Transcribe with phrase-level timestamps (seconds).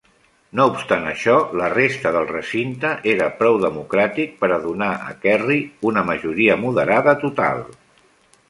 [0.59, 5.61] No obstant això, la resta del recinte era prou democràtic per a donar a Kerry
[5.93, 7.67] una majoria moderada total.